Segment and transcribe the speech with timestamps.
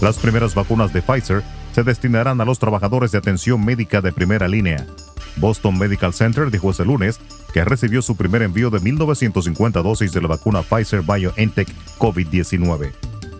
[0.00, 4.48] Las primeras vacunas de Pfizer se destinarán a los trabajadores de atención médica de primera
[4.48, 4.84] línea,
[5.36, 7.20] Boston Medical Center dijo este lunes
[7.52, 11.68] que recibió su primer envío de 1.950 dosis de la vacuna Pfizer BioNTech
[11.98, 12.92] COVID-19.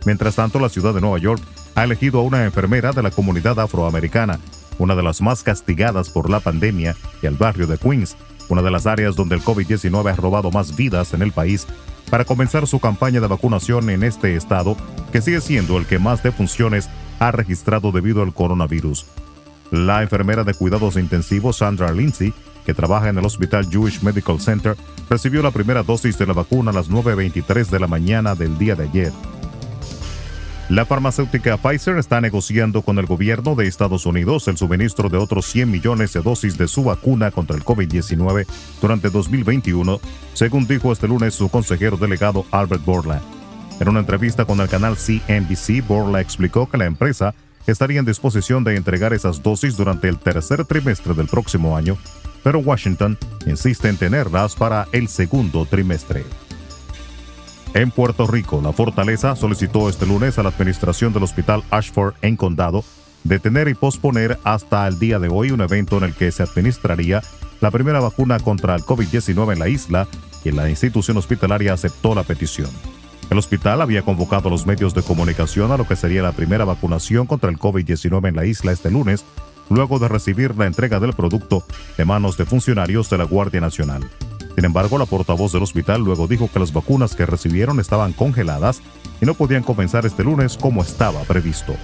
[0.05, 1.43] Mientras tanto, la ciudad de Nueva York
[1.75, 4.39] ha elegido a una enfermera de la comunidad afroamericana,
[4.79, 8.17] una de las más castigadas por la pandemia, y al barrio de Queens,
[8.48, 11.67] una de las áreas donde el COVID-19 ha robado más vidas en el país,
[12.11, 14.77] para comenzar su campaña de vacunación en este estado,
[15.12, 19.07] que sigue siendo el que más defunciones ha registrado debido al coronavirus.
[19.70, 22.33] La enfermera de cuidados intensivos Sandra Lindsay,
[22.65, 24.77] que trabaja en el Hospital Jewish Medical Center,
[25.09, 28.75] recibió la primera dosis de la vacuna a las 9.23 de la mañana del día
[28.75, 29.12] de ayer.
[30.69, 35.47] La farmacéutica Pfizer está negociando con el gobierno de Estados Unidos el suministro de otros
[35.47, 38.47] 100 millones de dosis de su vacuna contra el COVID-19
[38.81, 40.00] durante 2021,
[40.34, 43.22] según dijo este lunes su consejero delegado Albert Borla.
[43.78, 47.33] En una entrevista con el canal CNBC, Borla explicó que la empresa
[47.67, 51.97] estaría en disposición de entregar esas dosis durante el tercer trimestre del próximo año,
[52.42, 56.25] pero Washington insiste en tenerlas para el segundo trimestre.
[57.75, 62.37] En Puerto Rico, la fortaleza solicitó este lunes a la administración del Hospital Ashford en
[62.37, 62.84] Condado
[63.28, 67.22] detener y posponer hasta el día de hoy un evento en el que se administraría
[67.61, 70.06] la primera vacuna contra el COVID-19 en la isla
[70.44, 72.70] y la institución hospitalaria aceptó la petición.
[73.30, 76.64] El hospital había convocado a los medios de comunicación a lo que sería la primera
[76.64, 79.24] vacunación contra el COVID-19 en la isla este lunes,
[79.69, 81.64] luego de recibir la entrega del producto
[81.97, 84.08] de manos de funcionarios de la Guardia Nacional.
[84.54, 88.81] Sin embargo, la portavoz del hospital luego dijo que las vacunas que recibieron estaban congeladas
[89.20, 91.75] y no podían comenzar este lunes como estaba previsto.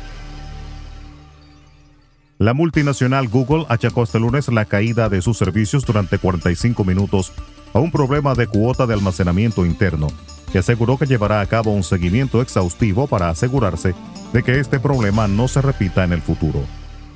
[2.39, 7.33] La multinacional Google achacó este lunes la caída de sus servicios durante 45 minutos
[7.75, 10.09] a un problema de cuota de almacenamiento interno
[10.53, 13.95] que aseguró que llevará a cabo un seguimiento exhaustivo para asegurarse
[14.33, 16.63] de que este problema no se repita en el futuro.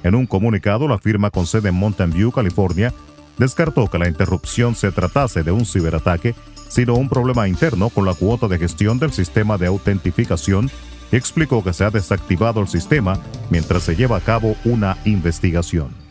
[0.02, 2.92] En un comunicado, la firma con sede en Mountain View, California,
[3.38, 6.34] descartó que la interrupción se tratase de un ciberataque,
[6.68, 10.70] sino un problema interno con la cuota de gestión del sistema de autentificación
[11.12, 13.18] y explicó que se ha desactivado el sistema
[13.50, 16.05] mientras se lleva a cabo una investigación.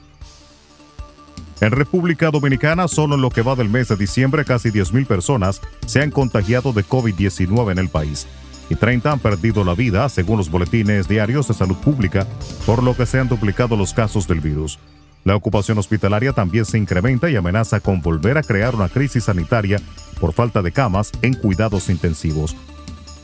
[1.62, 5.62] En República Dominicana, solo en lo que va del mes de diciembre, casi 10.000 personas
[5.86, 8.28] se han contagiado de COVID-19 en el país
[8.70, 12.28] y 30 han perdido la vida, según los boletines diarios de salud pública,
[12.66, 14.80] por lo que se han duplicado los casos del virus.
[15.24, 19.80] La ocupación hospitalaria también se incrementa y amenaza con volver a crear una crisis sanitaria
[20.20, 22.56] por falta de camas en cuidados intensivos.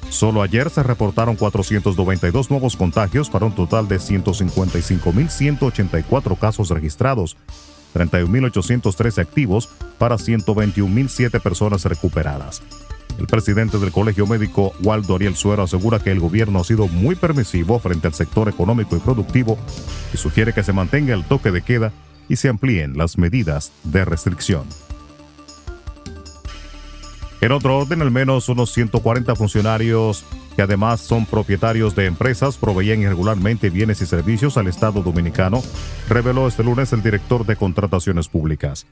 [0.09, 7.37] Solo ayer se reportaron 492 nuevos contagios para un total de 155.184 casos registrados,
[7.93, 12.61] 31.813 activos para 121.007 personas recuperadas.
[13.19, 17.15] El presidente del Colegio Médico, Waldo Ariel Suero, asegura que el gobierno ha sido muy
[17.15, 19.57] permisivo frente al sector económico y productivo
[20.13, 21.91] y sugiere que se mantenga el toque de queda
[22.29, 24.63] y se amplíen las medidas de restricción.
[27.41, 30.23] En otro orden, al menos unos 140 funcionarios
[30.55, 35.61] que además son propietarios de empresas, proveían irregularmente bienes y servicios al Estado dominicano,
[36.09, 38.85] reveló este lunes el director de contrataciones públicas.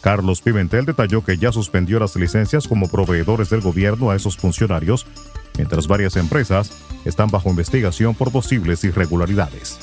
[0.00, 5.06] Carlos Pimentel detalló que ya suspendió las licencias como proveedores del gobierno a esos funcionarios,
[5.56, 6.72] mientras varias empresas
[7.04, 9.78] están bajo investigación por posibles irregularidades.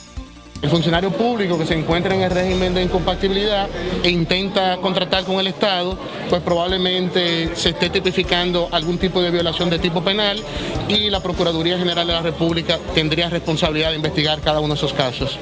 [0.61, 3.69] El funcionario público que se encuentra en el régimen de incompatibilidad
[4.03, 5.97] e intenta contratar con el Estado,
[6.29, 10.43] pues probablemente se esté tipificando algún tipo de violación de tipo penal
[10.89, 14.91] y la Procuraduría General de la República tendría responsabilidad de investigar cada uno de esos
[14.93, 15.39] casos.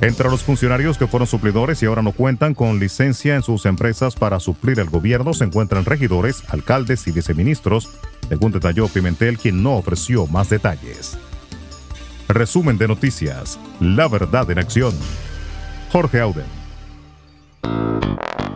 [0.00, 4.14] Entre los funcionarios que fueron suplidores y ahora no cuentan con licencia en sus empresas
[4.14, 7.88] para suplir el gobierno se encuentran regidores, alcaldes y viceministros,
[8.28, 11.16] según detalló Pimentel, quien no ofreció más detalles.
[12.34, 13.60] Resumen de noticias.
[13.78, 14.92] La verdad en acción.
[15.92, 16.44] Jorge Auden.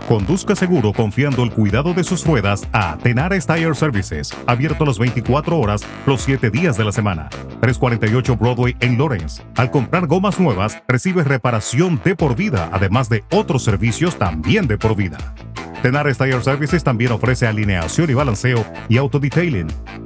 [0.08, 5.56] Conduzca seguro confiando el cuidado de sus ruedas a Tenares Tire Services, abierto las 24
[5.56, 7.28] horas, los 7 días de la semana.
[7.60, 9.44] 348 Broadway en Lawrence.
[9.54, 14.76] Al comprar gomas nuevas, recibe reparación de por vida, además de otros servicios también de
[14.76, 15.19] por vida.
[15.82, 19.69] Tenares Tire Services también ofrece alineación y balanceo y autodetailing.